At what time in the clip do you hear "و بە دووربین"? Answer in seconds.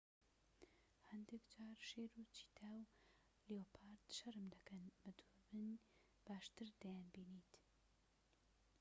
4.85-5.71